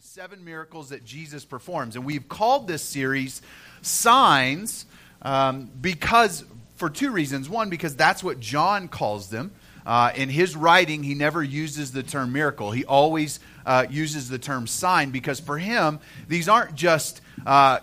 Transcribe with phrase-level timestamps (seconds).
[0.00, 1.94] the seven miracles that Jesus performs.
[1.94, 3.42] And we've called this series
[3.82, 4.86] Signs
[5.20, 6.42] um, because,
[6.76, 7.50] for two reasons.
[7.50, 9.50] One, because that's what John calls them.
[9.84, 12.70] Uh, in his writing, he never uses the term miracle.
[12.70, 17.80] He always uh, uses the term sign because for him, these aren't just uh,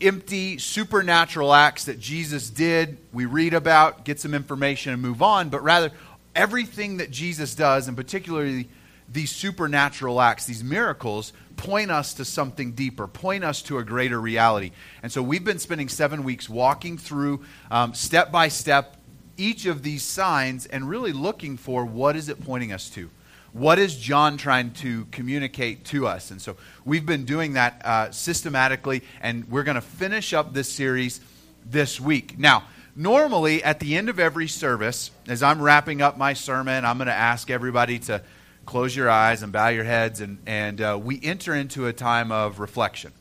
[0.00, 5.48] empty supernatural acts that Jesus did, we read about, get some information, and move on,
[5.48, 5.90] but rather
[6.32, 8.68] everything that Jesus does, and particularly
[9.08, 14.20] these supernatural acts, these miracles, point us to something deeper, point us to a greater
[14.20, 14.72] reality.
[15.02, 18.96] And so we've been spending seven weeks walking through um, step by step
[19.36, 23.10] each of these signs and really looking for what is it pointing us to.
[23.52, 26.30] What is John trying to communicate to us?
[26.30, 30.70] And so we've been doing that uh, systematically, and we're going to finish up this
[30.70, 31.20] series
[31.64, 32.38] this week.
[32.38, 36.98] Now, normally at the end of every service, as I'm wrapping up my sermon, I'm
[36.98, 38.22] going to ask everybody to
[38.66, 42.30] close your eyes and bow your heads, and, and uh, we enter into a time
[42.32, 43.12] of reflection.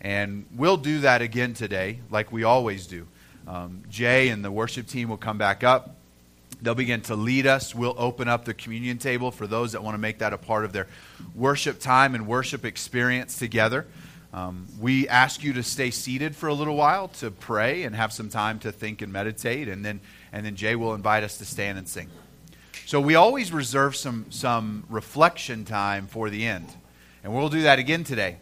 [0.00, 3.06] And we'll do that again today, like we always do.
[3.46, 5.96] Um, Jay and the worship team will come back up.
[6.62, 7.74] They'll begin to lead us.
[7.74, 10.64] We'll open up the communion table for those that want to make that a part
[10.64, 10.88] of their
[11.34, 13.86] worship time and worship experience together.
[14.32, 18.12] Um, we ask you to stay seated for a little while to pray and have
[18.12, 20.00] some time to think and meditate, and then,
[20.32, 22.08] and then Jay will invite us to stand and sing.
[22.86, 26.68] So we always reserve some, some reflection time for the end.
[27.22, 28.38] And we'll do that again today.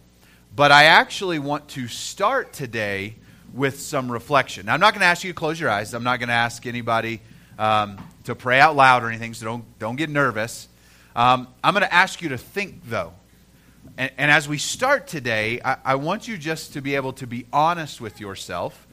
[0.54, 3.16] But I actually want to start today
[3.52, 4.66] with some reflection.
[4.66, 5.94] Now, I'm not going to ask you to close your eyes.
[5.94, 7.20] I'm not going to ask anybody
[7.58, 10.68] um, to pray out loud or anything, so don't, don't get nervous.
[11.16, 13.12] Um, I'm going to ask you to think, though.
[13.96, 17.26] And, and as we start today, I, I, want you just to be able to
[17.26, 18.86] be honest with yourself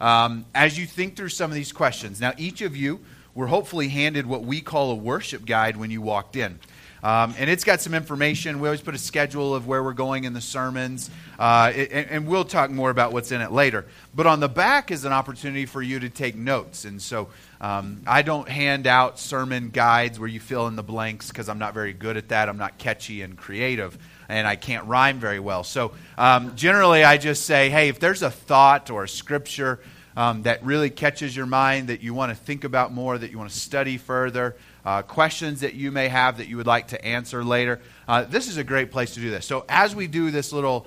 [0.00, 2.20] um, as you think through some of these questions.
[2.20, 3.00] Now, each of you
[3.34, 6.58] were hopefully handed what we call a worship guide when you walked in.
[7.02, 8.60] Um, and it's got some information.
[8.60, 12.44] We always put a schedule of where we're going in the sermons, uh, and, we'll
[12.44, 13.86] talk more about what's in it later.
[14.14, 16.84] But on the back is an opportunity for you to take notes.
[16.84, 17.28] And so
[17.60, 21.58] um, I don't hand out sermon guides where you fill in the blanks because I'm
[21.58, 22.50] not very good at that.
[22.50, 23.96] I'm not catchy and creative,
[24.28, 25.64] and I can't rhyme very well.
[25.64, 29.80] So um, generally, I just say, hey, if there's a thought or a scripture,
[30.20, 33.38] um, that really catches your mind, that you want to think about more, that you
[33.38, 34.54] want to study further,
[34.84, 38.46] uh, questions that you may have that you would like to answer later, uh, this
[38.46, 39.46] is a great place to do this.
[39.46, 40.86] So, as we do this little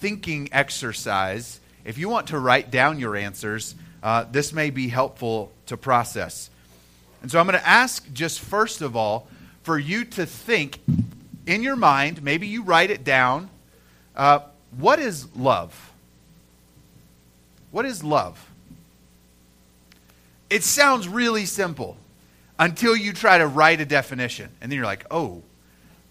[0.00, 5.52] thinking exercise, if you want to write down your answers, uh, this may be helpful
[5.66, 6.50] to process.
[7.22, 9.28] And so, I'm going to ask just first of all
[9.62, 10.80] for you to think
[11.46, 13.50] in your mind, maybe you write it down.
[14.16, 14.40] Uh,
[14.76, 15.92] what is love?
[17.70, 18.47] What is love?
[20.50, 21.96] It sounds really simple
[22.58, 24.50] until you try to write a definition.
[24.60, 25.42] And then you're like, oh,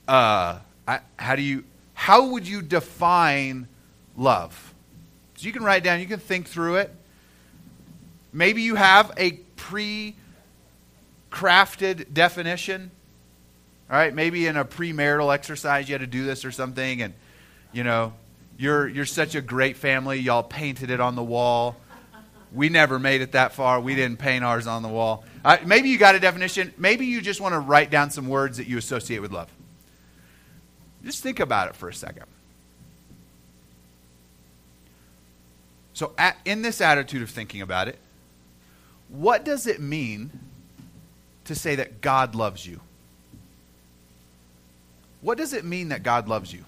[0.08, 3.68] uh, I, how do you, how would you define
[4.16, 4.74] love?
[5.36, 6.94] So you can write down, you can think through it.
[8.32, 10.16] Maybe you have a pre
[11.32, 12.92] crafted definition.
[13.90, 17.14] All right, maybe in a premarital exercise you had to do this or something, and
[17.72, 18.14] you know,
[18.58, 20.20] you're, you're such a great family.
[20.20, 21.78] Y'all painted it on the wall.
[22.58, 23.80] We never made it that far.
[23.80, 25.24] We didn't paint ours on the wall.
[25.46, 26.74] Uh, maybe you got a definition.
[26.76, 29.48] Maybe you just want to write down some words that you associate with love.
[31.06, 32.26] Just think about it for a second.
[35.94, 38.00] So, at, in this attitude of thinking about it,
[39.10, 40.32] what does it mean
[41.46, 42.82] to say that God loves you?
[45.22, 46.66] What does it mean that God loves you?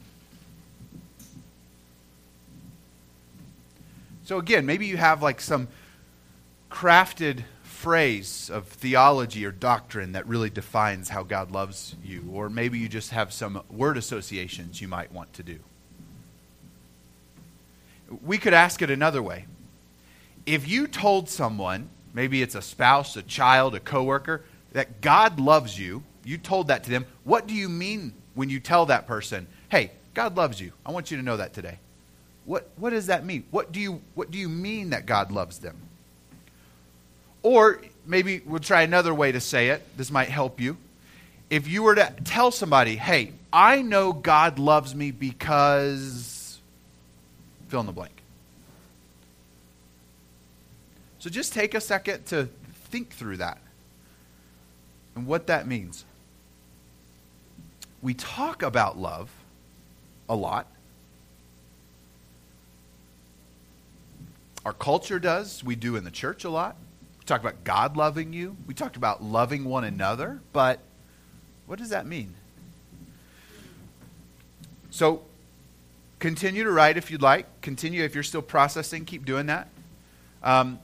[4.30, 5.70] So again, maybe you have like some
[6.70, 12.30] crafted phrase of theology or doctrine that really defines how God loves you.
[12.32, 15.58] Or maybe you just have some word associations you might want to do.
[18.24, 19.48] We could ask it another way.
[20.46, 25.80] If you told someone, maybe it's a spouse, a child, a coworker, that God loves
[25.80, 29.48] you, you told that to them, what do you mean when you tell that person,
[29.70, 30.74] hey, God loves you?
[30.86, 31.80] I want you to know that today.
[32.50, 33.44] What, what does that mean?
[33.52, 35.78] What do, you, what do you mean that God loves them?
[37.44, 39.84] Or maybe we'll try another way to say it.
[39.96, 40.76] This might help you.
[41.52, 46.58] If you were to tell somebody, hey, I know God loves me because
[47.68, 48.20] fill in the blank.
[51.20, 52.50] So just take a second to
[52.90, 53.60] think through that
[55.16, 56.04] and what that means.
[58.02, 59.30] We talk about love
[60.28, 60.66] a lot.
[64.70, 65.64] Our culture does.
[65.64, 66.76] We do in the church a lot.
[67.18, 68.56] We talk about God loving you.
[68.68, 70.42] We talk about loving one another.
[70.54, 70.80] But
[71.66, 72.36] what does that mean?
[74.92, 75.24] So,
[76.20, 77.62] continue to write if you'd like.
[77.62, 79.70] Continue if you're still processing, keep doing that.
[80.44, 80.78] Um,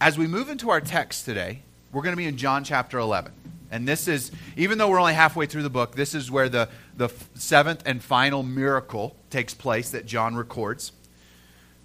[0.00, 1.62] as we move into our text today,
[1.92, 3.30] we're going to be in John chapter 11.
[3.70, 6.68] And this is, even though we're only halfway through the book, this is where the,
[6.96, 10.90] the seventh and final miracle takes place that John records.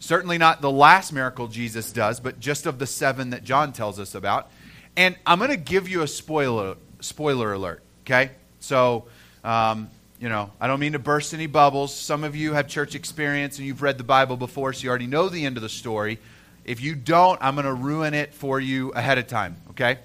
[0.06, 4.00] Certainly not the last miracle Jesus does, but just of the seven that John tells
[4.00, 4.52] us about.
[4.96, 8.30] And I'm going to give you a spoiler, spoiler alert, okay?
[8.60, 9.06] So,
[9.44, 11.92] um, you know, I don't mean to burst any bubbles.
[11.92, 15.08] Some of you have church experience and you've read the Bible before, so you already
[15.08, 16.20] know the end of the story.
[16.66, 19.98] If you don't, I'm going to ruin it for you ahead of time, okay?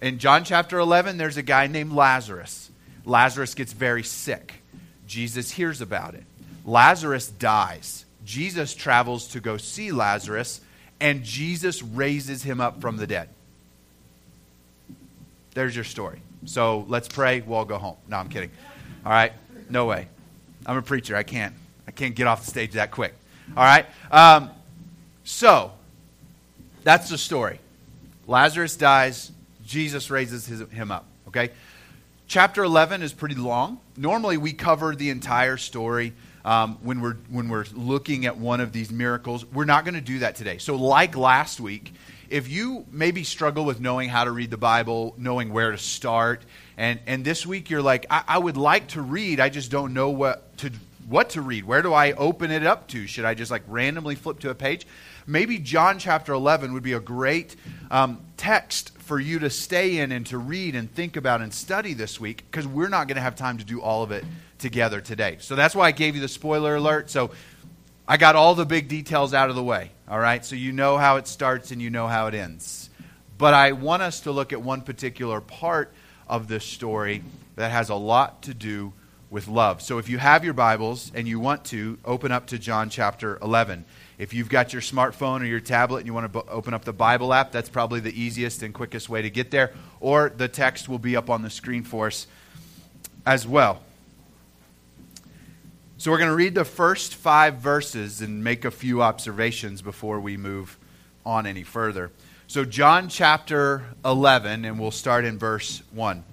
[0.00, 2.70] In John chapter 11, there's a guy named Lazarus.
[3.04, 4.62] Lazarus gets very sick.
[5.08, 6.22] Jesus hears about it.
[6.64, 8.04] Lazarus dies.
[8.24, 10.60] Jesus travels to go see Lazarus,
[11.00, 13.28] and Jesus raises him up from the dead.
[15.54, 16.20] There's your story.
[16.44, 17.40] So let's pray.
[17.40, 17.96] We'll all go home.
[18.08, 18.50] No, I'm kidding.
[19.04, 19.32] All right?
[19.68, 20.08] No way.
[20.66, 21.16] I'm a preacher.
[21.16, 21.54] I can't.
[21.86, 23.14] I can't get off the stage that quick.
[23.56, 23.86] All right?
[24.10, 24.50] Um,
[25.24, 25.72] so,
[26.84, 27.60] that's the story.
[28.26, 29.30] Lazarus dies.
[29.64, 31.06] Jesus raises his, him up.
[31.28, 31.50] Okay?
[32.26, 33.78] Chapter 11 is pretty long.
[33.96, 38.72] Normally, we cover the entire story um, when, we're, when we're looking at one of
[38.72, 39.44] these miracles.
[39.46, 40.58] We're not going to do that today.
[40.58, 41.92] So, like last week,
[42.30, 46.42] if you maybe struggle with knowing how to read the Bible, knowing where to start,
[46.76, 49.92] and, and this week you're like, I, I would like to read, I just don't
[49.92, 50.70] know what to,
[51.08, 51.64] what to read.
[51.64, 53.06] Where do I open it up to?
[53.06, 54.86] Should I just like randomly flip to a page?
[55.26, 57.54] Maybe John chapter 11 would be a great
[57.90, 61.92] um, text for you to stay in and to read and think about and study
[61.92, 64.24] this week because we're not going to have time to do all of it
[64.62, 65.36] together today.
[65.40, 67.10] So that's why I gave you the spoiler alert.
[67.10, 67.32] So
[68.08, 70.44] I got all the big details out of the way, all right?
[70.44, 72.88] So you know how it starts and you know how it ends.
[73.36, 75.92] But I want us to look at one particular part
[76.26, 77.22] of this story
[77.56, 78.92] that has a lot to do
[79.30, 79.82] with love.
[79.82, 83.38] So if you have your Bibles and you want to, open up to John chapter
[83.42, 83.84] 11.
[84.18, 86.92] If you've got your smartphone or your tablet and you want to open up the
[86.92, 89.72] Bible app, that's probably the easiest and quickest way to get there.
[90.00, 92.26] Or the text will be up on the screen for us
[93.24, 93.80] as well.
[96.02, 100.18] So we're going to read the first five verses and make a few observations before
[100.18, 100.76] we move
[101.24, 102.10] on any further.
[102.48, 106.24] So, John chapter 11, and we'll start in verse 1.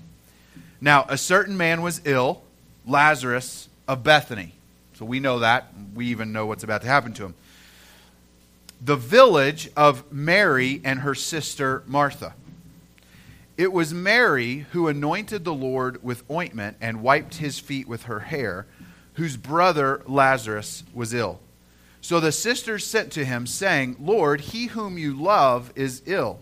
[0.81, 2.41] Now, a certain man was ill,
[2.87, 4.53] Lazarus of Bethany.
[4.95, 5.67] So we know that.
[5.93, 7.35] We even know what's about to happen to him.
[8.83, 12.33] The village of Mary and her sister Martha.
[13.55, 18.21] It was Mary who anointed the Lord with ointment and wiped his feet with her
[18.21, 18.65] hair
[19.19, 21.41] whose brother Lazarus was ill.
[21.99, 26.39] So the sisters sent to him, saying, Lord, he whom you love is ill.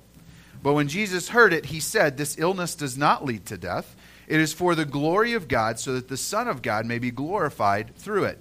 [0.61, 3.95] But when Jesus heard it, he said, This illness does not lead to death.
[4.27, 7.09] It is for the glory of God, so that the Son of God may be
[7.09, 8.39] glorified through it.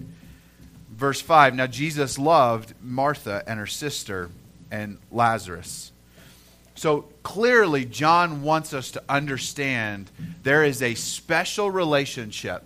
[0.91, 4.29] Verse 5 Now Jesus loved Martha and her sister
[4.69, 5.91] and Lazarus.
[6.75, 10.11] So clearly, John wants us to understand
[10.43, 12.63] there is a special relationship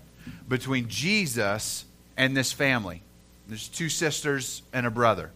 [0.51, 1.86] between Jesus
[2.18, 3.01] and this family.
[3.48, 5.31] There's two sisters and a brother.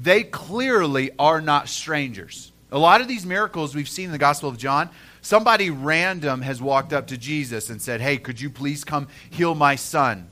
[0.00, 2.50] They clearly are not strangers.
[2.72, 4.88] A lot of these miracles we've seen in the Gospel of John,
[5.20, 9.54] somebody random has walked up to Jesus and said, Hey, could you please come heal
[9.54, 10.30] my son?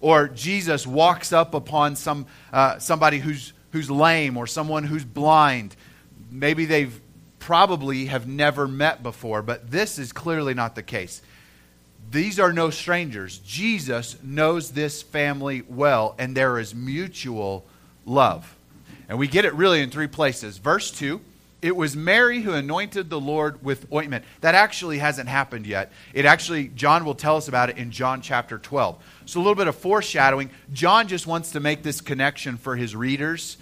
[0.00, 5.74] Or Jesus walks up upon some, uh, somebody who's, who's lame or someone who's blind.
[6.30, 7.00] Maybe they've
[7.40, 11.20] probably have never met before, but this is clearly not the case.
[12.12, 13.38] These are no strangers.
[13.38, 17.64] Jesus knows this family well, and there is mutual
[18.04, 18.54] love.
[19.08, 20.58] And we get it really in three places.
[20.58, 21.20] Verse 2
[21.62, 24.24] it was Mary who anointed the Lord with ointment.
[24.40, 25.92] That actually hasn't happened yet.
[26.12, 29.00] It actually, John will tell us about it in John chapter 12.
[29.26, 30.50] So, a little bit of foreshadowing.
[30.72, 33.58] John just wants to make this connection for his readers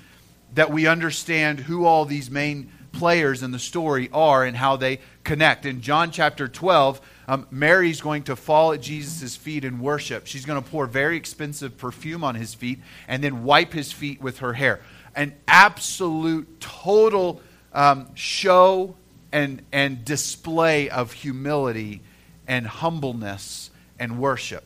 [0.54, 5.00] that we understand who all these main players in the story are and how they
[5.24, 5.66] connect.
[5.66, 10.26] In John chapter 12, um, Mary's going to fall at Jesus' feet and worship.
[10.26, 14.20] She's going to pour very expensive perfume on his feet and then wipe his feet
[14.20, 14.80] with her hair.
[15.14, 17.40] An absolute, total
[17.72, 18.96] um, show
[19.32, 22.00] and, and display of humility
[22.48, 24.64] and humbleness and worship.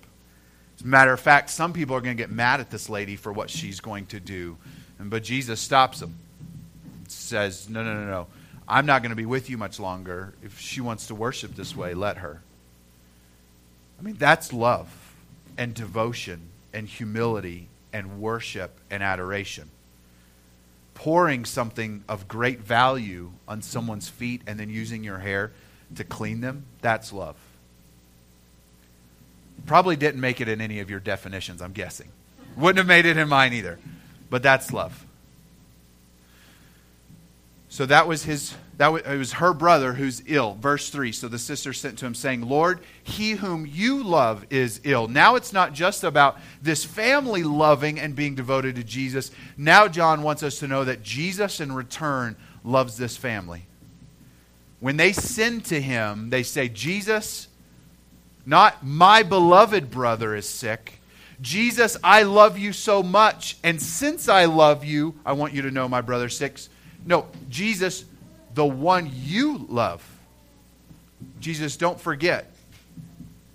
[0.76, 3.16] As a matter of fact, some people are going to get mad at this lady
[3.16, 4.56] for what she's going to do.
[4.98, 6.16] But Jesus stops them,
[7.10, 8.26] says, No, no, no, no.
[8.66, 10.34] I'm not going to be with you much longer.
[10.42, 12.40] If she wants to worship this way, let her.
[13.98, 14.88] I mean, that's love
[15.58, 19.70] and devotion and humility and worship and adoration.
[20.94, 25.52] Pouring something of great value on someone's feet and then using your hair
[25.96, 27.36] to clean them, that's love.
[29.66, 32.08] Probably didn't make it in any of your definitions, I'm guessing.
[32.56, 33.78] Wouldn't have made it in mine either.
[34.30, 35.03] But that's love.
[37.74, 40.56] So that was his that was, it was her brother who's ill.
[40.60, 41.10] Verse 3.
[41.10, 45.34] So the sister sent to him saying, "Lord, he whom you love is ill." Now
[45.34, 49.32] it's not just about this family loving and being devoted to Jesus.
[49.56, 53.66] Now John wants us to know that Jesus in return loves this family.
[54.78, 57.48] When they send to him, they say, "Jesus,
[58.46, 61.00] not my beloved brother is sick.
[61.40, 65.72] Jesus, I love you so much, and since I love you, I want you to
[65.72, 66.60] know my brother's sick."
[67.06, 68.04] No, Jesus,
[68.54, 70.04] the one you love.
[71.40, 72.52] Jesus, don't forget,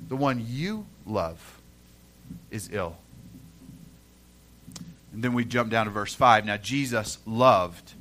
[0.07, 1.59] the one you love
[2.51, 2.95] is ill.
[5.13, 6.45] And then we jump down to verse 5.
[6.45, 7.93] Now, Jesus loved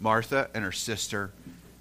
[0.00, 1.30] Martha and her sister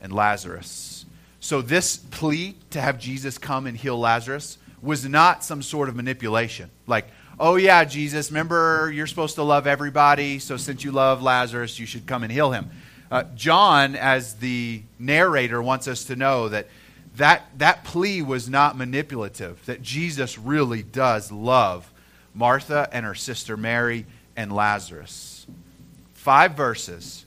[0.01, 1.06] and Lazarus.
[1.39, 5.96] So, this plea to have Jesus come and heal Lazarus was not some sort of
[5.96, 6.70] manipulation.
[6.86, 7.08] Like,
[7.39, 11.86] oh, yeah, Jesus, remember you're supposed to love everybody, so since you love Lazarus, you
[11.86, 12.70] should come and heal him.
[13.12, 16.68] Uh, John, as the narrator, wants us to know that,
[17.16, 21.92] that that plea was not manipulative, that Jesus really does love
[22.36, 25.48] Martha and her sister Mary and Lazarus.
[26.13, 27.25] Five verses,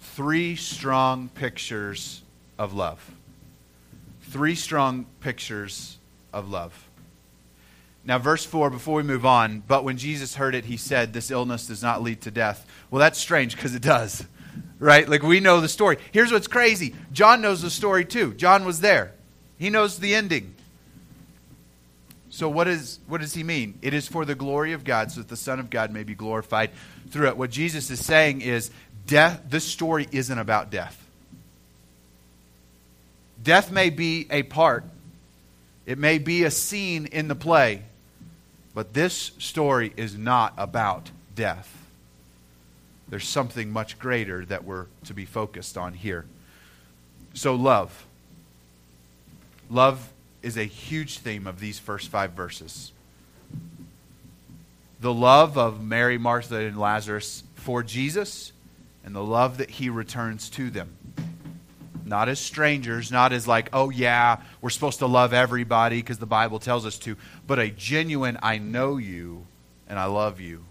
[0.00, 2.22] three strong pictures
[2.58, 3.12] of love.
[4.22, 5.98] Three strong pictures
[6.32, 6.88] of love.
[8.04, 11.30] Now, verse 4, before we move on, but when Jesus heard it, he said, This
[11.30, 12.66] illness does not lead to death.
[12.90, 14.26] Well, that's strange because it does
[14.78, 15.08] right?
[15.08, 15.98] Like we know the story.
[16.10, 18.34] Here's what's crazy John knows the story too.
[18.34, 19.12] John was there,
[19.58, 20.54] he knows the ending.
[22.30, 23.78] So, what, is, what does he mean?
[23.82, 26.14] It is for the glory of God, so that the Son of God may be
[26.14, 26.70] glorified
[27.10, 27.36] through it.
[27.36, 28.70] What Jesus is saying is,
[29.06, 30.98] death, this story isn't about death.
[33.44, 34.84] Death may be a part,
[35.84, 37.82] it may be a scene in the play,
[38.74, 41.81] but this story is not about death
[43.12, 46.24] there's something much greater that we're to be focused on here.
[47.34, 48.06] So, love.
[49.68, 52.90] Love is a huge theme of these first five verses.
[54.98, 58.50] The love of Mary, Martha, and Lazarus for Jesus,
[59.04, 60.96] and the love that he returns to them.
[62.06, 66.24] Not as strangers, not as like, oh yeah, we're supposed to love everybody because the
[66.24, 69.44] Bible tells us to, but a genuine, I know you
[69.86, 70.64] and I love you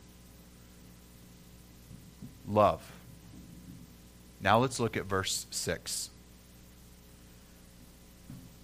[2.53, 2.81] love.
[4.41, 6.09] Now let's look at verse 6.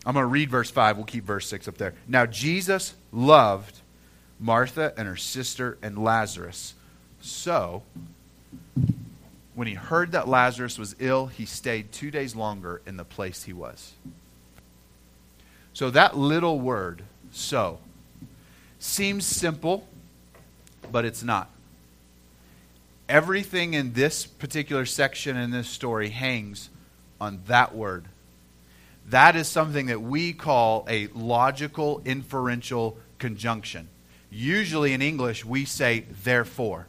[0.06, 0.96] I'm going to read verse 5.
[0.96, 1.94] We'll keep verse 6 up there.
[2.08, 3.80] Now, Jesus loved
[4.40, 6.76] Martha and her sister and Lazarus.
[7.20, 7.84] So,
[9.54, 13.44] when he heard that Lazarus was ill, he stayed two days longer in the place
[13.44, 13.92] he was.
[15.74, 17.04] So, that little word,
[17.34, 17.80] so,
[18.80, 19.86] seems simple,
[20.90, 21.50] but it's not.
[23.10, 26.70] Everything in this particular section in this story hangs
[27.22, 28.06] on that word.
[29.10, 33.88] That is something that we call a logical inferential conjunction.
[34.30, 36.88] Usually in English, we say therefore.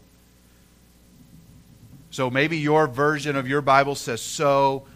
[2.10, 4.86] So maybe your version of your Bible says so,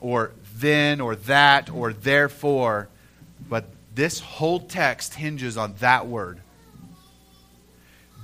[0.00, 2.88] or then, or that, or therefore,
[3.48, 6.40] but this whole text hinges on that word.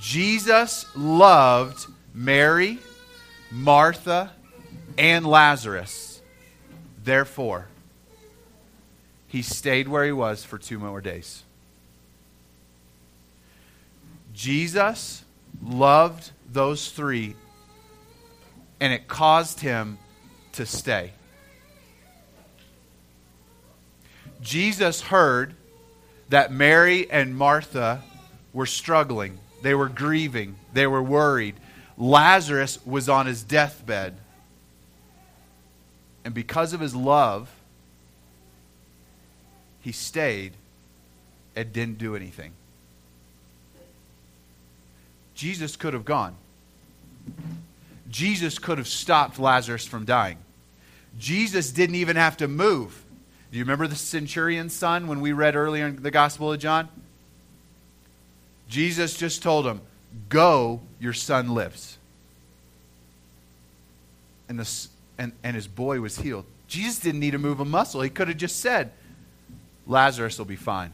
[0.00, 2.78] Jesus loved Mary,
[3.50, 4.32] Martha,
[4.96, 6.22] and Lazarus.
[7.04, 7.66] Therefore,
[9.28, 11.42] he stayed where he was for two more days.
[14.32, 15.22] Jesus
[15.62, 17.36] loved those three,
[18.80, 19.98] and it caused him
[20.52, 21.12] to stay.
[24.40, 25.54] Jesus heard
[26.30, 28.02] that Mary and Martha
[28.54, 29.38] were struggling.
[29.62, 30.56] They were grieving.
[30.72, 31.56] They were worried.
[31.96, 34.16] Lazarus was on his deathbed.
[36.24, 37.50] And because of his love,
[39.80, 40.52] he stayed
[41.56, 42.52] and didn't do anything.
[45.34, 46.36] Jesus could have gone.
[48.10, 50.36] Jesus could have stopped Lazarus from dying.
[51.18, 53.04] Jesus didn't even have to move.
[53.50, 56.88] Do you remember the centurion's son when we read earlier in the Gospel of John?
[58.70, 59.80] Jesus just told him,
[60.28, 61.98] Go, your son lives.
[64.48, 64.86] And, the,
[65.18, 66.44] and, and his boy was healed.
[66.66, 68.00] Jesus didn't need to move a muscle.
[68.00, 68.92] He could have just said,
[69.86, 70.92] Lazarus will be fine.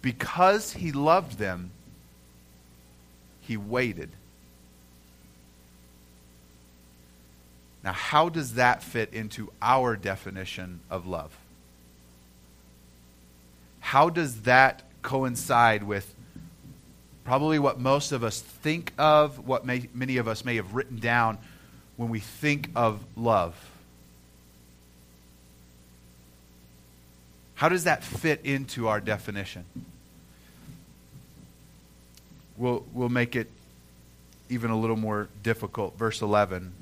[0.00, 1.72] Because he loved them,
[3.40, 4.10] he waited.
[7.82, 11.36] Now, how does that fit into our definition of love?
[13.80, 16.14] How does that coincide with
[17.24, 20.98] probably what most of us think of, what may, many of us may have written
[20.98, 21.38] down
[21.96, 23.54] when we think of love.
[27.54, 29.64] How does that fit into our definition?
[32.56, 33.50] We'll, we'll make it
[34.48, 35.96] even a little more difficult.
[35.98, 36.72] Verse 11.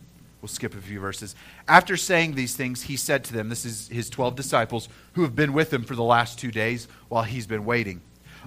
[0.41, 1.35] We'll skip a few verses.
[1.67, 5.35] After saying these things, he said to them, This is his 12 disciples who have
[5.35, 8.03] been with him for the last two days while he's been waiting.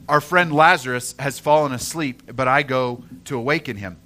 [0.07, 3.97] Our friend Lazarus has fallen asleep, but I go to awaken him.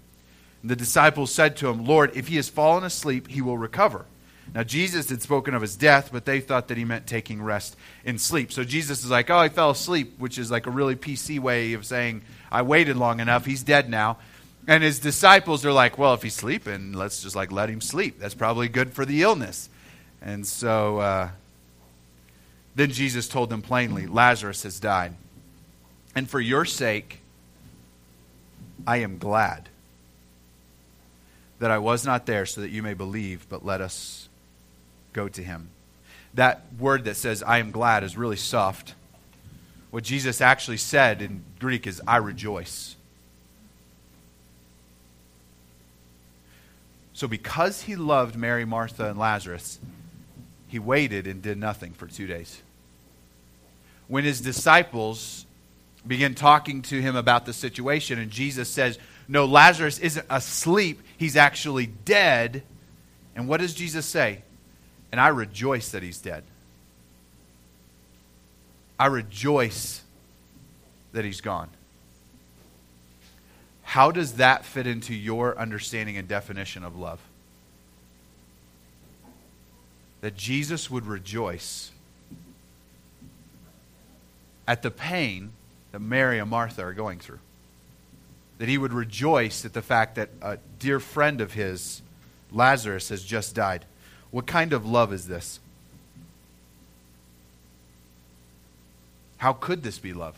[0.62, 4.06] And the disciples said to him, Lord, if he has fallen asleep, he will recover.
[4.54, 7.76] Now, Jesus had spoken of his death, but they thought that he meant taking rest
[8.04, 8.52] in sleep.
[8.52, 11.74] So Jesus is like, Oh, I fell asleep, which is like a really PC way
[11.74, 13.46] of saying, I waited long enough.
[13.46, 14.18] He's dead now.
[14.68, 18.20] And his disciples are like, well, if he's sleeping, let's just like let him sleep.
[18.20, 19.70] That's probably good for the illness.
[20.22, 21.30] And so uh,
[22.76, 25.14] then Jesus told them plainly, Lazarus has died.
[26.16, 27.20] And for your sake,
[28.88, 29.70] I am glad
[31.60, 34.30] that I was not there so that you may believe, but let us
[35.14, 35.70] go to him.
[36.34, 38.94] That word that says, I am glad, is really soft.
[39.92, 42.95] What Jesus actually said in Greek is, I rejoice.
[47.16, 49.80] So, because he loved Mary, Martha, and Lazarus,
[50.68, 52.62] he waited and did nothing for two days.
[54.10, 55.46] When his disciples
[56.06, 61.38] begin talking to him about the situation, and Jesus says, No, Lazarus isn't asleep, he's
[61.38, 62.64] actually dead.
[63.34, 64.42] And what does Jesus say?
[65.14, 66.44] And I rejoice that he's dead.
[69.00, 70.02] I rejoice
[71.14, 71.70] that he's gone.
[73.96, 77.22] How does that fit into your understanding and definition of love?
[80.20, 81.92] That Jesus would rejoice
[84.68, 85.54] at the pain
[85.94, 87.40] that Mary and Martha are going through.
[88.58, 92.02] That he would rejoice at the fact that a dear friend of his,
[92.52, 93.86] Lazarus, has just died.
[94.30, 95.62] What kind of love is this?
[99.38, 100.36] How could this be love?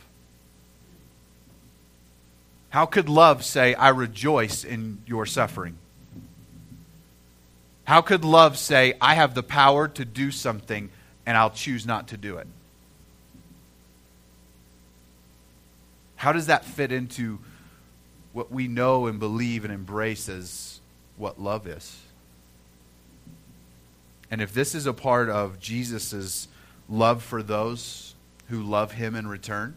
[2.70, 5.78] How could love say, I rejoice in your suffering?
[7.86, 10.90] How could love say, I have the power to do something
[11.26, 12.48] and I'll choose not to do it?
[16.18, 17.40] How does that fit into
[18.34, 20.82] what we know and believe and embrace as
[21.16, 21.98] what love is?
[24.30, 26.48] And if this is a part of Jesus'
[26.90, 28.16] love for those
[28.50, 29.76] who love him in return,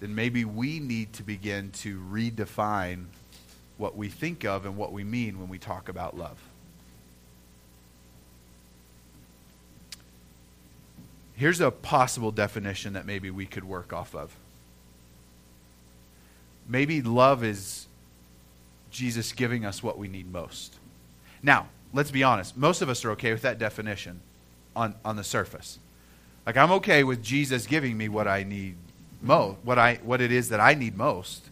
[0.00, 3.06] then maybe we need to begin to redefine
[3.76, 6.38] what we think of and what we mean when we talk about love.
[11.34, 14.34] Here's a possible definition that maybe we could work off of.
[16.68, 17.86] Maybe love is
[18.90, 20.76] Jesus giving us what we need most.
[21.42, 22.56] Now, let's be honest.
[22.56, 24.20] Most of us are okay with that definition
[24.74, 25.78] on, on the surface.
[26.44, 28.74] Like, I'm okay with Jesus giving me what I need
[29.20, 31.44] most, what, I, what it is that I need most,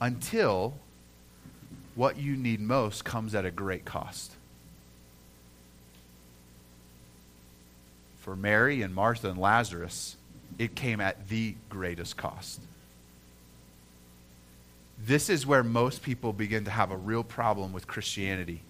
[0.00, 0.74] until
[1.94, 4.32] what you need most comes at a great cost.
[8.18, 10.16] For Mary and Martha and Lazarus,
[10.58, 12.60] it came at the greatest cost.
[14.98, 18.62] This is where most people begin to have a real problem with Christianity,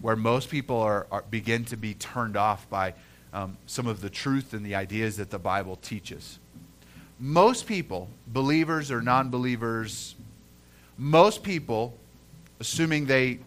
[0.00, 2.94] where most people are, are begin to be turned off by
[3.32, 6.38] um, some of the truth and the ideas that the Bible teaches.
[7.18, 10.14] Most people, believers or non believers,
[10.96, 11.94] most people,
[12.58, 13.38] assuming they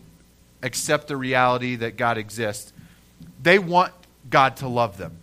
[0.61, 2.71] accept the reality that God exists,
[3.41, 3.93] they want
[4.29, 5.17] God to love them.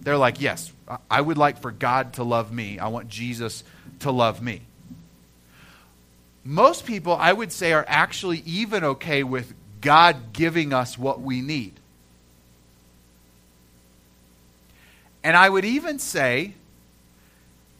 [0.00, 0.72] They're like, yes,
[1.10, 2.78] I would like for God to love me.
[2.78, 3.64] I want Jesus
[4.00, 4.62] to love me.
[6.44, 11.40] Most people, I would say, are actually even okay with God giving us what we
[11.40, 11.74] need.
[15.26, 16.54] And I would even say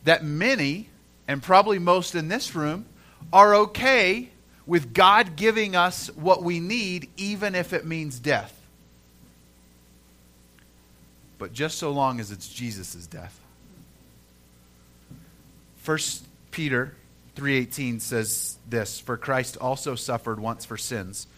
[0.02, 0.88] that many,
[1.28, 2.87] and probably most in this room,
[3.32, 4.30] are okay
[4.66, 8.52] with God giving us what we need, even if it means death.
[11.38, 13.38] But just so long as it's Jesus' death.
[15.85, 15.98] 1
[16.50, 16.96] Peter
[17.37, 21.28] 3:18 says this, "For Christ also suffered once for sins,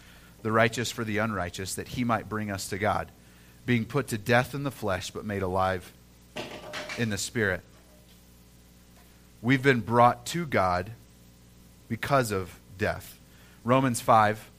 [0.40, 3.12] the righteous for the unrighteous, that he might bring us to God,
[3.66, 5.92] being put to death in the flesh but made alive
[6.98, 7.62] in the Spirit.
[9.40, 10.90] We've been brought to God
[11.88, 13.18] because of death.
[13.64, 14.50] Romans 5,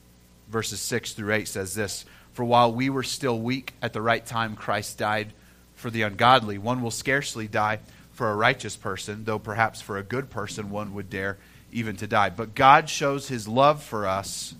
[0.49, 4.25] verses 6 through 8 says this For while we were still weak, at the right
[4.25, 5.33] time Christ died
[5.75, 6.57] for the ungodly.
[6.57, 7.79] One will scarcely die
[8.13, 11.37] for a righteous person, though perhaps for a good person one would dare
[11.71, 12.29] even to die.
[12.29, 14.55] But God shows his love for us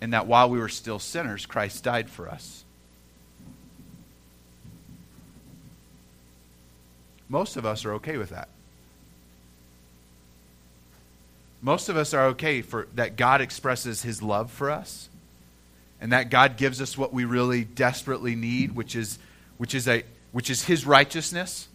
[0.00, 2.61] in that while we were still sinners, Christ died for us.
[7.32, 8.50] Most of us are okay with that.
[11.62, 15.08] Most of us are okay for that God expresses his love for us
[15.98, 19.18] and that God gives us what we really desperately need, which is
[19.56, 21.68] which is a which is his righteousness,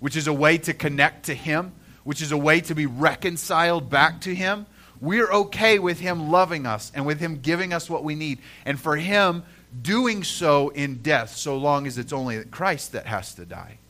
[0.00, 1.72] which is a way to connect to him,
[2.04, 4.64] which is a way to be reconciled back to him.
[5.02, 8.80] We're okay with him loving us and with him giving us what we need and
[8.80, 9.42] for him
[9.82, 13.80] doing so in death so long as it's only Christ that has to die.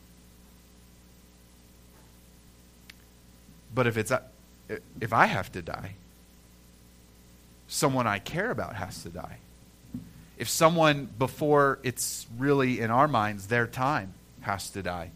[3.75, 4.21] But if it's uh,
[5.01, 5.95] if I have to die,
[7.67, 9.37] someone I care about has to die.
[10.37, 15.11] If someone before it's really in our minds their time has to die,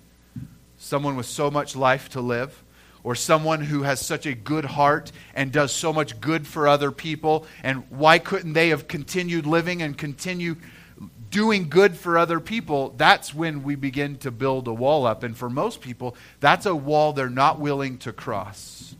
[0.77, 2.63] someone with so much life to live,
[3.03, 6.91] or someone who has such a good heart and does so much good for other
[6.91, 10.57] people, and why couldn't they have continued living and continue
[11.29, 12.93] doing good for other people?
[12.97, 15.23] That's when we begin to build a wall up.
[15.23, 18.95] And for most people, that's a wall they're not willing to cross.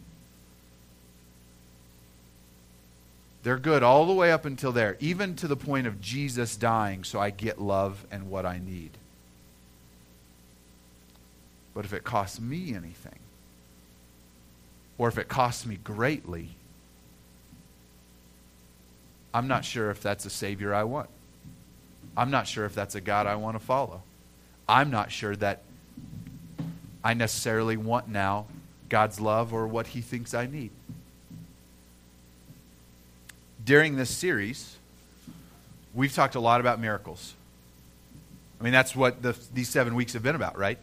[3.44, 7.04] They're good all the way up until there, even to the point of Jesus dying,
[7.04, 8.92] so I get love and what I need.
[11.74, 13.20] But if it costs me anything,
[14.98, 16.50] or if it costs me greatly,
[19.34, 21.10] I'm not sure if that's a Savior I want.
[22.16, 24.02] I'm not sure if that's a God I want to follow.
[24.68, 25.64] I'm not sure that
[27.04, 28.46] I necessarily want now
[28.90, 30.72] God's love or what He thinks I need
[33.70, 34.78] during this series,
[35.94, 37.36] we've talked a lot about miracles.
[38.60, 40.80] I mean, that's what the, these seven weeks have been about, right?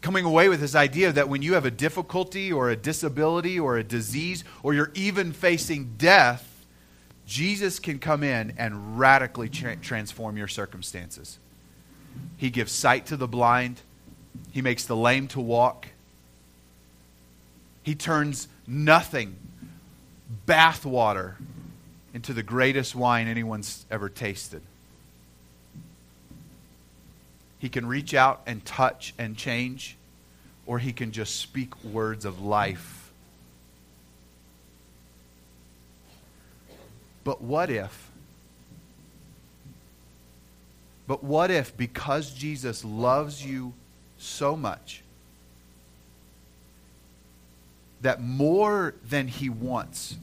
[0.00, 3.76] Coming away with this idea that when you have a difficulty or a disability or
[3.76, 6.47] a disease or you're even facing death,
[7.28, 11.38] Jesus can come in and radically tra- transform your circumstances.
[12.38, 13.82] He gives sight to the blind,
[14.50, 15.88] He makes the lame to walk,
[17.82, 19.36] He turns nothing
[20.46, 21.34] bathwater
[22.14, 24.62] into the greatest wine anyone's ever tasted.
[27.58, 29.98] He can reach out and touch and change,
[30.64, 32.97] or he can just speak words of life.
[37.28, 38.10] But what if?
[41.06, 43.74] But what if, because Jesus loves you
[44.16, 45.02] so much,
[48.00, 50.16] that more than he wants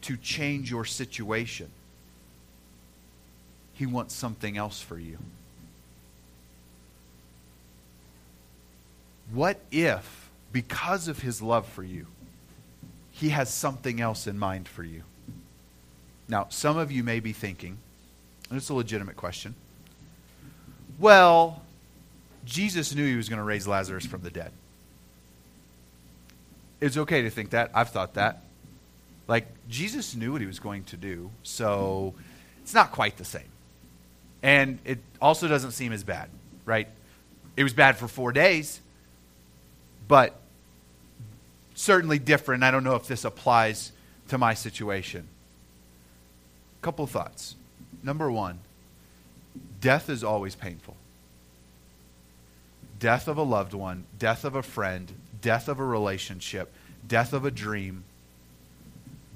[0.00, 1.70] to change your situation,
[3.74, 5.18] he wants something else for you.
[9.32, 12.08] What if, because of his love for you,
[13.12, 15.04] he has something else in mind for you?
[16.30, 17.76] Now, some of you may be thinking,
[18.48, 19.56] and it's a legitimate question,
[21.00, 21.62] well,
[22.44, 24.52] Jesus knew he was going to raise Lazarus from the dead.
[26.80, 27.72] It's okay to think that.
[27.74, 28.44] I've thought that.
[29.26, 32.14] Like, Jesus knew what he was going to do, so
[32.62, 33.50] it's not quite the same.
[34.42, 36.28] And it also doesn't seem as bad,
[36.64, 36.88] right?
[37.56, 38.80] It was bad for four days,
[40.06, 40.40] but
[41.74, 42.62] certainly different.
[42.62, 43.92] I don't know if this applies
[44.28, 45.26] to my situation.
[46.82, 47.56] Couple thoughts.
[48.02, 48.60] Number one,
[49.80, 50.96] death is always painful.
[52.98, 56.72] Death of a loved one, death of a friend, death of a relationship,
[57.06, 58.04] death of a dream.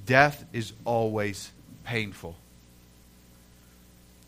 [0.06, 1.50] Death is always
[1.84, 2.36] painful.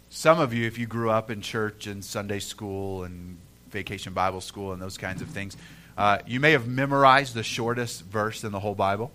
[0.09, 3.37] Some of you, if you grew up in church and Sunday school and
[3.71, 5.57] vacation Bible school and those kinds of things,
[5.99, 9.11] uh, you may have memorized the shortest verse in the whole Bible.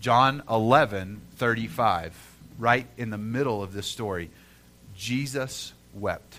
[0.00, 2.29] John 11, 35,
[2.60, 4.30] right in the middle of this story.
[4.96, 6.38] Jesus wept.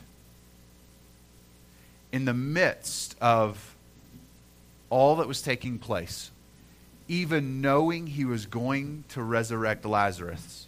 [2.13, 3.75] In the midst of
[4.89, 6.31] all that was taking place,
[7.09, 10.67] even knowing he was going to resurrect Lazarus.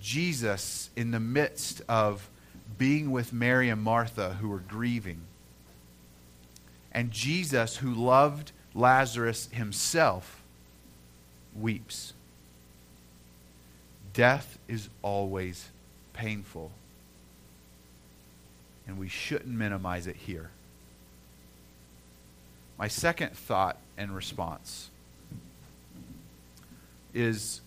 [0.00, 2.30] Jesus, in the midst of
[2.78, 5.20] being with Mary and Martha, who were grieving,
[6.92, 10.42] and Jesus, who loved Lazarus himself,
[11.54, 12.13] weeps.
[14.14, 15.70] Death is always
[16.12, 16.70] painful,
[18.86, 20.50] and we shouldn't minimize it here.
[22.78, 24.90] My second thought and response
[27.12, 27.60] is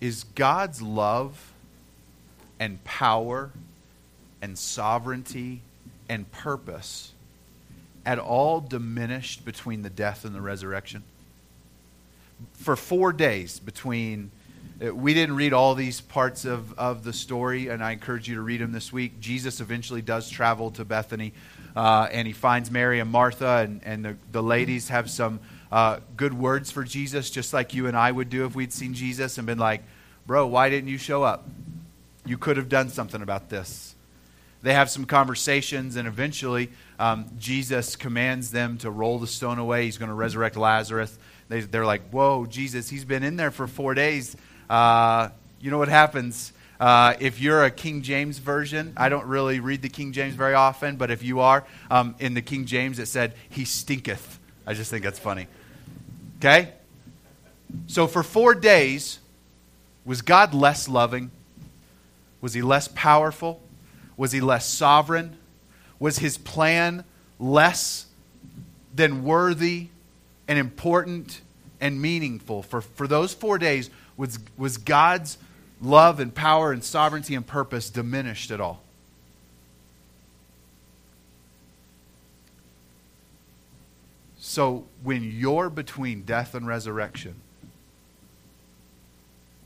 [0.00, 1.52] is God's love
[2.58, 3.52] and power
[4.40, 5.60] and sovereignty
[6.08, 7.12] and purpose
[8.04, 11.04] at all diminished between the death and the resurrection?
[12.54, 14.30] For four days between,
[14.84, 18.36] uh, we didn't read all these parts of, of the story, and I encourage you
[18.36, 19.20] to read them this week.
[19.20, 21.32] Jesus eventually does travel to Bethany,
[21.76, 26.00] uh, and he finds Mary and Martha, and, and the, the ladies have some uh,
[26.16, 29.38] good words for Jesus, just like you and I would do if we'd seen Jesus
[29.38, 29.82] and been like,
[30.26, 31.48] Bro, why didn't you show up?
[32.24, 33.96] You could have done something about this.
[34.62, 39.86] They have some conversations, and eventually um, Jesus commands them to roll the stone away.
[39.86, 41.18] He's going to resurrect Lazarus.
[41.48, 44.36] They, they're like, Whoa, Jesus, he's been in there for four days.
[44.68, 46.52] Uh, you know what happens?
[46.80, 50.54] Uh, if you're a King James version, I don't really read the King James very
[50.54, 54.40] often, but if you are, um, in the King James it said, He stinketh.
[54.66, 55.46] I just think that's funny.
[56.38, 56.72] Okay?
[57.86, 59.20] So for four days,
[60.04, 61.30] was God less loving?
[62.40, 63.62] Was he less powerful?
[64.16, 65.36] Was he less sovereign?
[65.98, 67.04] Was his plan
[67.38, 68.06] less
[68.92, 69.88] than worthy
[70.48, 71.40] and important
[71.80, 72.62] and meaningful?
[72.62, 75.38] For, for those four days, was, was God's
[75.80, 78.82] love and power and sovereignty and purpose diminished at all?
[84.38, 87.36] So when you're between death and resurrection,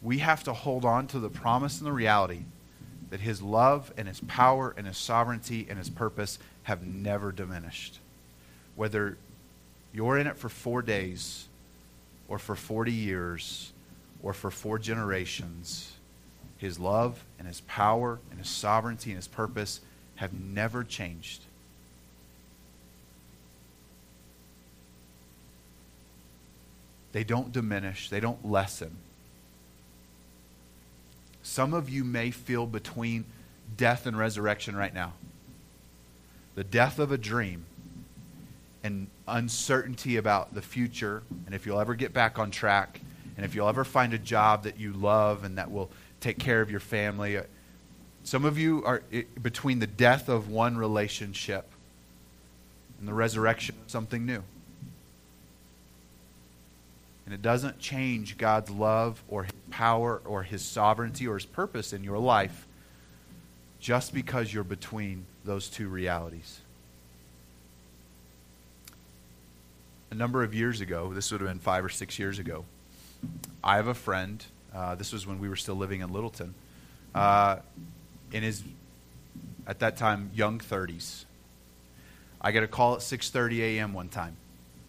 [0.02, 2.42] we have to hold on to the promise and the reality
[3.10, 7.98] that his love and his power and his sovereignty and his purpose have never diminished.
[8.74, 9.16] Whether
[9.96, 11.48] you're in it for four days
[12.28, 13.72] or for 40 years
[14.22, 15.90] or for four generations,
[16.58, 19.80] his love and his power and his sovereignty and his purpose
[20.16, 21.40] have never changed.
[27.12, 28.96] They don't diminish, they don't lessen.
[31.42, 33.24] Some of you may feel between
[33.78, 35.14] death and resurrection right now.
[36.54, 37.64] The death of a dream
[38.86, 43.00] and uncertainty about the future and if you'll ever get back on track
[43.36, 46.60] and if you'll ever find a job that you love and that will take care
[46.60, 47.38] of your family.
[48.22, 49.02] Some of you are
[49.42, 51.68] between the death of one relationship
[52.98, 54.42] and the resurrection of something new.
[57.26, 61.92] And it doesn't change God's love or his power or his sovereignty or his purpose
[61.92, 62.66] in your life
[63.80, 66.60] just because you're between those two realities.
[70.05, 72.64] A number of years ago, this would have been five or six years ago,
[73.62, 74.44] I have a friend.
[74.74, 76.54] Uh, this was when we were still living in Littleton.
[77.14, 77.56] Uh,
[78.32, 78.62] in his,
[79.66, 81.24] at that time, young 30s.
[82.40, 83.92] I get a call at 6:30 a.m.
[83.92, 84.36] one time.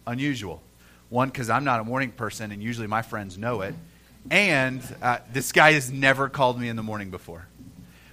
[0.06, 0.62] Unusual.
[1.08, 3.74] One, because I'm not a morning person, and usually my friends know it.
[4.30, 7.46] And uh, this guy has never called me in the morning before.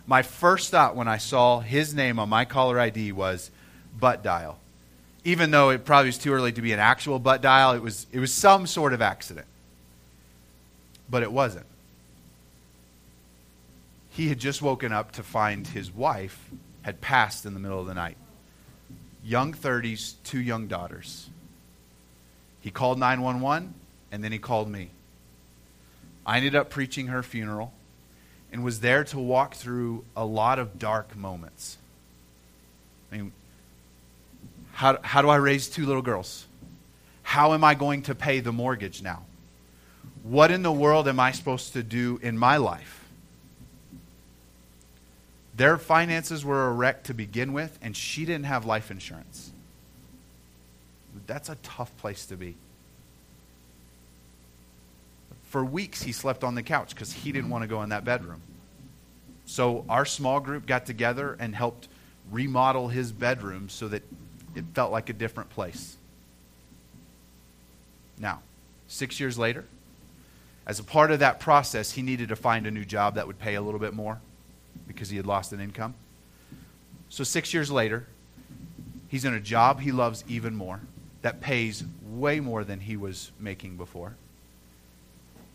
[0.08, 3.52] My first thought when I saw his name on my caller ID was
[4.00, 4.60] butt dial.
[5.26, 8.06] Even though it probably was too early to be an actual butt dial, it was,
[8.14, 9.48] it was some sort of accident.
[11.10, 11.66] But it wasn't.
[14.12, 16.52] He had just woken up to find his wife
[16.84, 18.18] had passed in the middle of the night.
[19.24, 21.30] Young 30s, two young daughters.
[22.62, 23.74] He called 911
[24.12, 24.92] and then he called me.
[26.26, 27.74] I ended up preaching her funeral
[28.52, 31.78] and was there to walk through a lot of dark moments.
[33.12, 33.32] I mean,
[34.76, 36.46] how, how do I raise two little girls?
[37.24, 39.24] How am I going to pay the mortgage now?
[40.24, 43.06] What in the world am I supposed to do in my life?
[45.56, 49.54] Their finances were a wreck to begin with, and she didn't have life insurance.
[51.26, 52.56] That's a tough place to be.
[55.44, 58.04] For weeks, he slept on the couch because he didn't want to go in that
[58.04, 58.42] bedroom.
[59.46, 61.88] So our small group got together and helped
[62.30, 64.04] remodel his bedroom so that
[64.56, 65.98] it felt like a different place.
[68.18, 68.42] Now,
[68.88, 69.66] six years later,
[70.66, 73.40] as a part of that process, he needed to find a new job that would
[73.40, 74.20] pay a little bit more
[74.88, 75.94] because he had lost an income.
[77.10, 78.08] So, six years later,
[79.08, 80.82] he's in a job he loves even more
[81.22, 84.16] that pays way more than he was making before.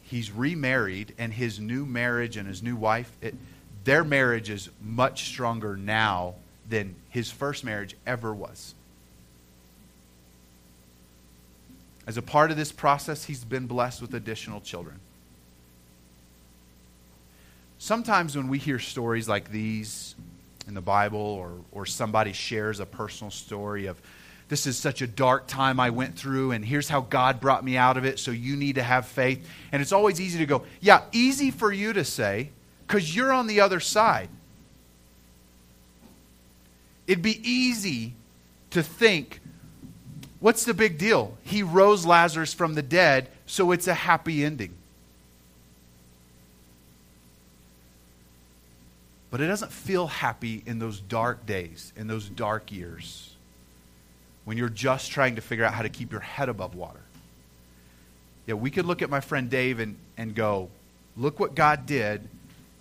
[0.03, 3.35] He's remarried, and his new marriage and his new wife, it,
[3.85, 6.35] their marriage is much stronger now
[6.69, 8.75] than his first marriage ever was.
[12.11, 14.99] As a part of this process, he's been blessed with additional children.
[17.79, 20.17] Sometimes when we hear stories like these
[20.67, 23.97] in the Bible, or, or somebody shares a personal story of
[24.49, 27.77] this is such a dark time I went through, and here's how God brought me
[27.77, 29.49] out of it, so you need to have faith.
[29.71, 32.51] And it's always easy to go, yeah, easy for you to say,
[32.89, 34.31] because you're on the other side.
[37.07, 38.15] It'd be easy
[38.71, 39.39] to think,
[40.41, 41.37] what's the big deal?
[41.45, 44.75] He rose Lazarus from the dead, so it's a happy ending.
[49.31, 53.35] But it doesn't feel happy in those dark days, in those dark years,
[54.45, 57.01] when you're just trying to figure out how to keep your head above water.
[58.47, 60.69] Yeah, we could look at my friend Dave and, and go,
[61.17, 62.29] look what God did.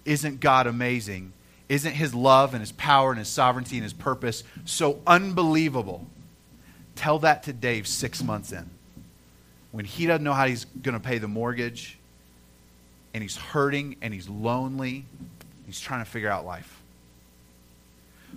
[0.05, 1.33] Isn't God amazing?
[1.67, 6.07] Isn't his love and his power and his sovereignty and his purpose so unbelievable?
[6.99, 8.69] Tell that to Dave six months in.
[9.71, 11.97] When he doesn't know how he's going to pay the mortgage,
[13.13, 15.05] and he's hurting and he's lonely,
[15.65, 16.81] he's trying to figure out life.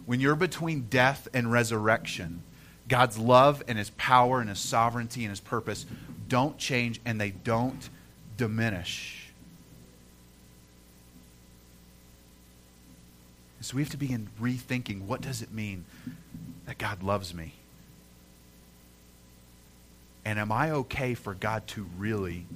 [0.07, 2.44] When you're between death and resurrection,
[2.87, 5.85] God's love and his power and his sovereignty and his purpose
[6.29, 7.90] don't change and they don't
[8.37, 9.27] diminish.
[13.61, 15.85] So we have to begin rethinking what does it mean
[16.66, 17.55] that God loves me?
[20.25, 22.47] And am I okay for God to really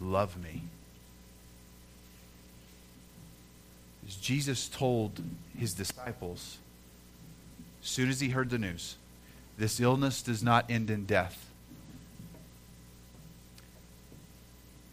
[0.00, 0.62] love me?
[4.06, 5.22] As Jesus told
[5.56, 6.58] his disciples,
[7.82, 8.96] as soon as he heard the news,
[9.58, 11.50] this illness does not end in death.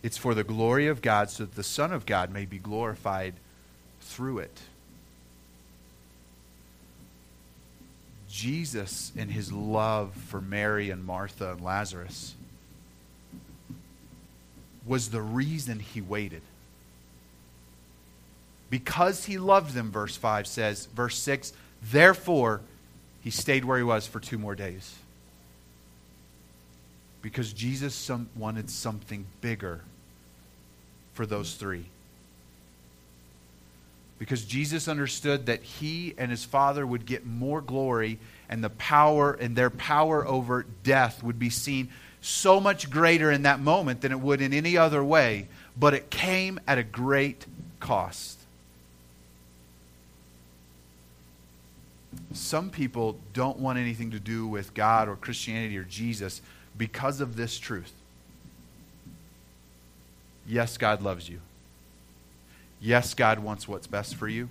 [0.03, 3.33] It's for the glory of God so that the Son of God may be glorified
[4.01, 4.61] through it.
[8.37, 12.35] Jesus, in his love for Mary and Martha and Lazarus,
[14.85, 16.43] was the reason he waited.
[18.69, 22.61] Because he loved them, verse 5 says, verse 6, therefore
[23.23, 24.93] he stayed where he was for two more days.
[27.23, 29.81] Because Jesus some, wanted something bigger
[31.15, 31.87] for those three
[34.19, 39.33] because Jesus understood that he and his Father would get more glory and the power
[39.33, 41.89] and their power over death would be seen
[42.21, 46.09] so much greater in that moment than it would in any other way, but it
[46.09, 47.45] came at a great
[47.79, 48.39] cost.
[52.33, 56.41] Some people don't want anything to do with God or Christianity or Jesus
[56.77, 57.93] because of this truth.
[60.45, 61.39] Yes, God loves you.
[62.79, 64.49] Yes, God wants what's best for you.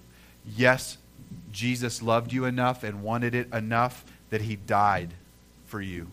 [0.57, 0.99] Yes,
[1.53, 5.15] Jesus loved you enough and wanted it enough that he died
[5.67, 6.09] for you.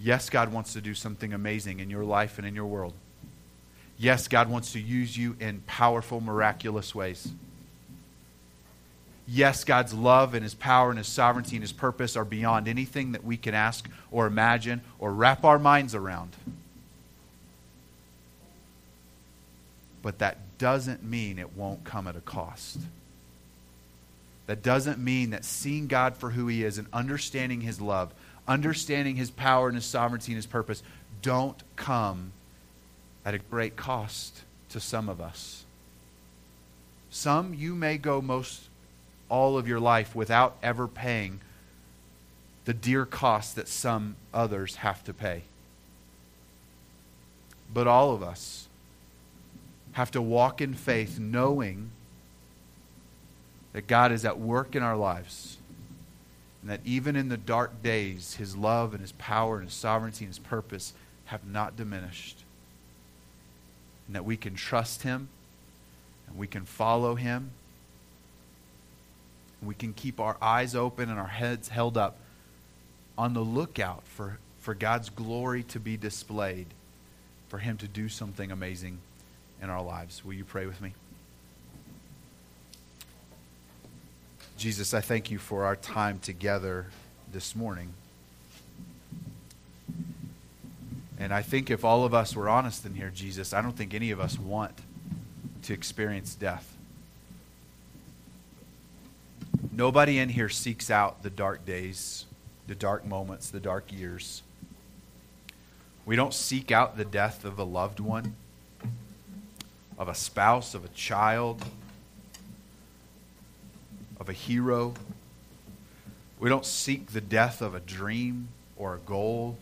[0.00, 2.92] Yes, God wants to do something amazing in your life and in your world.
[3.96, 7.28] Yes, God wants to use you in powerful, miraculous ways.
[9.26, 13.12] Yes, God's love and His power and His sovereignty and His purpose are beyond anything
[13.12, 16.36] that we can ask or imagine or wrap our minds around.
[20.04, 22.78] But that doesn't mean it won't come at a cost.
[24.46, 28.12] That doesn't mean that seeing God for who He is and understanding His love,
[28.46, 30.82] understanding His power and His sovereignty and His purpose,
[31.22, 32.32] don't come
[33.24, 35.64] at a great cost to some of us.
[37.08, 38.68] Some you may go most
[39.30, 41.40] all of your life without ever paying
[42.66, 45.44] the dear cost that some others have to pay.
[47.72, 48.63] But all of us,
[49.94, 51.90] have to walk in faith knowing
[53.72, 55.56] that God is at work in our lives.
[56.60, 60.24] And that even in the dark days, his love and his power and his sovereignty
[60.24, 60.94] and his purpose
[61.26, 62.42] have not diminished.
[64.06, 65.28] And that we can trust him
[66.26, 67.50] and we can follow him.
[69.60, 72.16] And we can keep our eyes open and our heads held up
[73.16, 76.66] on the lookout for, for God's glory to be displayed,
[77.48, 78.98] for him to do something amazing
[79.64, 80.24] in our lives.
[80.24, 80.92] Will you pray with me?
[84.58, 86.86] Jesus, I thank you for our time together
[87.32, 87.94] this morning.
[91.18, 93.94] And I think if all of us were honest in here, Jesus, I don't think
[93.94, 94.78] any of us want
[95.62, 96.76] to experience death.
[99.72, 102.26] Nobody in here seeks out the dark days,
[102.66, 104.42] the dark moments, the dark years.
[106.04, 108.36] We don't seek out the death of a loved one
[109.98, 111.64] of a spouse, of a child,
[114.18, 114.94] of a hero.
[116.40, 119.56] We don't seek the death of a dream or a goal.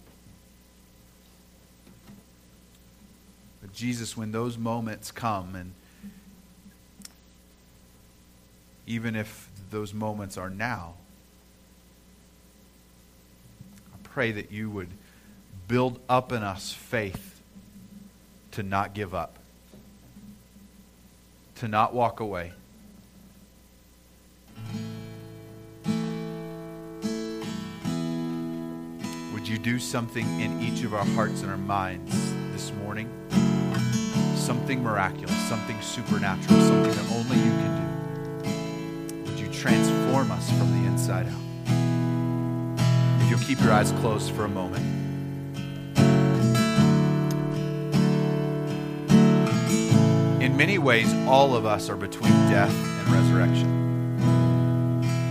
[3.60, 5.72] But Jesus, when those moments come, and
[8.86, 10.94] even if those moments are now,
[13.94, 14.88] I pray that you would
[15.68, 17.40] build up in us faith
[18.52, 19.38] to not give up
[21.62, 22.50] to not walk away.
[29.32, 33.08] Would you do something in each of our hearts and our minds this morning?
[34.34, 39.30] Something miraculous, something supernatural, something that only you can do.
[39.30, 43.22] Would you transform us from the inside out?
[43.22, 45.01] If you'll keep your eyes closed for a moment.
[50.52, 54.20] In many ways, all of us are between death and resurrection.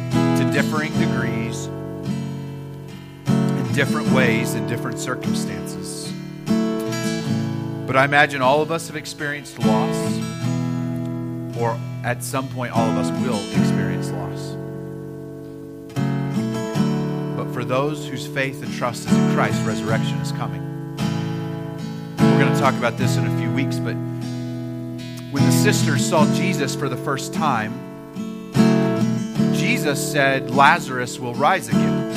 [0.09, 1.67] To differing degrees,
[3.27, 6.11] in different ways, in different circumstances.
[7.85, 9.95] But I imagine all of us have experienced loss,
[11.55, 14.55] or at some point, all of us will experience loss.
[17.37, 20.63] But for those whose faith and trust is in Christ, resurrection is coming.
[22.17, 23.95] We're going to talk about this in a few weeks, but
[25.31, 27.73] when the sisters saw Jesus for the first time,
[29.53, 32.11] Jesus said, Lazarus will rise again.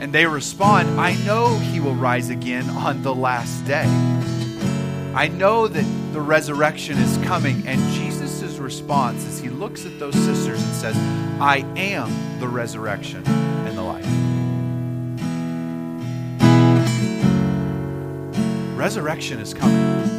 [0.00, 3.84] And they respond, I know he will rise again on the last day.
[5.14, 7.66] I know that the resurrection is coming.
[7.66, 10.96] And Jesus' response is he looks at those sisters and says,
[11.40, 14.06] I am the resurrection and the life.
[18.76, 20.09] Resurrection is coming.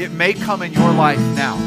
[0.00, 1.58] It may come in your life now.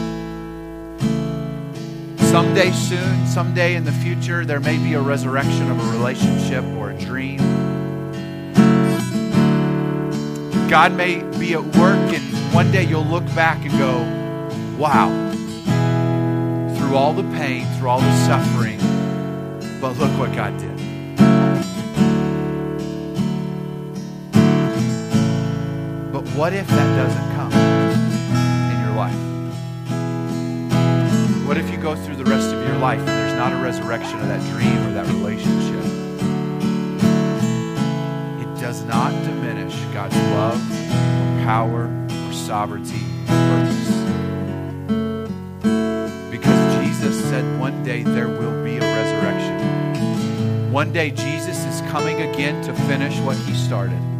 [2.17, 6.89] Someday soon, someday in the future, there may be a resurrection of a relationship or
[6.89, 7.37] a dream.
[10.67, 12.23] God may be at work, and
[12.55, 13.99] one day you'll look back and go,
[14.79, 15.09] wow,
[16.75, 18.79] through all the pain, through all the suffering,
[19.79, 20.75] but look what God did.
[26.11, 27.32] But what if that doesn't
[29.03, 29.23] life?
[31.45, 34.17] What if you go through the rest of your life and there's not a resurrection
[34.19, 35.83] of that dream or that relationship?
[38.43, 41.83] It does not diminish God's love or power
[42.27, 43.91] or sovereignty or purpose.
[46.31, 50.71] Because Jesus said one day there will be a resurrection.
[50.71, 54.12] One day Jesus is coming again to finish what he started.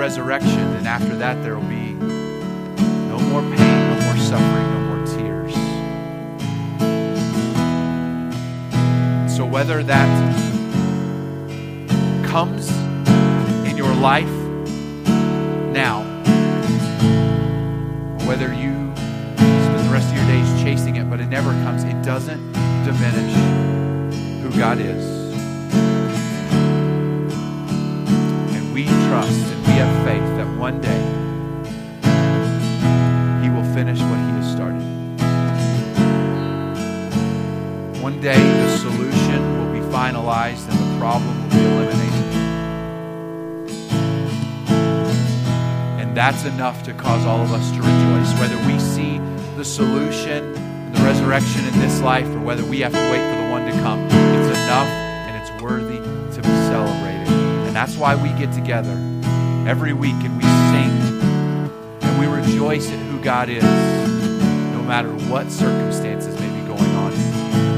[0.00, 5.04] Resurrection, and after that, there will be no more pain, no more suffering, no more
[5.06, 5.54] tears.
[9.36, 10.08] So, whether that
[12.24, 12.70] comes
[13.68, 14.24] in your life
[15.74, 16.00] now,
[18.26, 22.00] whether you spend the rest of your days chasing it, but it never comes, it
[22.02, 22.52] doesn't
[22.84, 23.34] diminish
[24.42, 25.04] who God is.
[28.54, 29.59] And we trust
[41.10, 42.24] problem will be eliminated.
[45.98, 48.32] And that's enough to cause all of us to rejoice.
[48.38, 49.18] Whether we see
[49.56, 50.52] the solution,
[50.92, 53.72] the resurrection in this life, or whether we have to wait for the one to
[53.82, 57.28] come, it's enough and it's worthy to be celebrated.
[57.66, 58.96] And that's why we get together
[59.66, 60.94] every week and we sing
[62.02, 67.12] and we rejoice at who God is, no matter what circumstances may be going on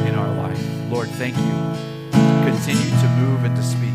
[0.07, 0.63] in our life.
[0.91, 1.92] Lord, thank you
[2.65, 3.91] continue to move and to speak.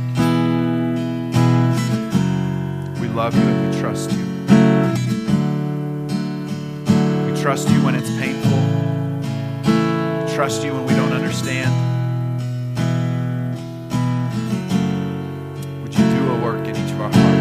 [3.00, 4.26] We love you and we trust you.
[7.32, 8.60] We trust you when it's painful.
[10.26, 11.72] We trust you when we don't understand.
[15.84, 17.37] Would you do a work in each of our hearts?